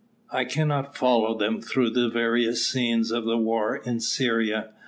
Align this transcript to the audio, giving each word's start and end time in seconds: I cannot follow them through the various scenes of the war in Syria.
I 0.31 0.45
cannot 0.45 0.97
follow 0.97 1.37
them 1.37 1.61
through 1.61 1.91
the 1.91 2.09
various 2.09 2.65
scenes 2.65 3.11
of 3.11 3.23
the 3.25 3.37
war 3.37 3.75
in 3.75 3.99
Syria. 3.99 4.71